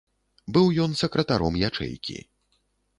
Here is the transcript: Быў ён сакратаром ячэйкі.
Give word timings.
Быў 0.55 0.71
ён 0.85 0.97
сакратаром 1.03 1.63
ячэйкі. 1.71 2.21